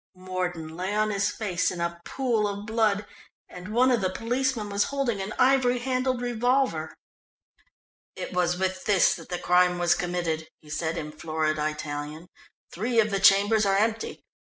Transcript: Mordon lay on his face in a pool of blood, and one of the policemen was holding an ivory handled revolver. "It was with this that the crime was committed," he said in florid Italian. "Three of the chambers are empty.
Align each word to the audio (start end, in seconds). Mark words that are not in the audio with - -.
Mordon 0.15 0.75
lay 0.75 0.95
on 0.95 1.11
his 1.11 1.29
face 1.29 1.69
in 1.69 1.79
a 1.79 2.01
pool 2.05 2.47
of 2.47 2.65
blood, 2.65 3.05
and 3.47 3.67
one 3.71 3.91
of 3.91 4.01
the 4.01 4.09
policemen 4.09 4.67
was 4.67 4.85
holding 4.85 5.21
an 5.21 5.31
ivory 5.37 5.77
handled 5.77 6.23
revolver. 6.23 6.95
"It 8.15 8.33
was 8.33 8.57
with 8.57 8.85
this 8.85 9.13
that 9.13 9.29
the 9.29 9.37
crime 9.37 9.77
was 9.77 9.93
committed," 9.93 10.47
he 10.59 10.71
said 10.71 10.97
in 10.97 11.11
florid 11.11 11.59
Italian. 11.59 12.29
"Three 12.73 12.99
of 12.99 13.11
the 13.11 13.19
chambers 13.19 13.63
are 13.63 13.77
empty. 13.77 14.23